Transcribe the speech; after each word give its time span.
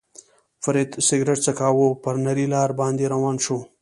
فرید 0.63 0.89
سګرېټ 1.07 1.39
څکاوه، 1.45 1.87
پر 2.03 2.15
نرۍ 2.25 2.45
لار 2.53 2.69
باندې 2.79 3.05
روان 3.13 3.35
شو. 3.45 3.57